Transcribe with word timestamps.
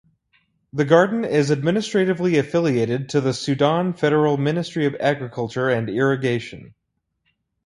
The 0.73 0.83
garden 0.83 1.23
is 1.25 1.51
administratively 1.51 2.39
affiliated 2.39 3.09
to 3.09 3.21
the 3.21 3.35
Sudan 3.35 3.93
federal 3.93 4.35
Ministry 4.35 4.87
of 4.87 4.95
Agriculture 4.99 5.69
and 5.69 5.87
Irrigation. 5.91 6.73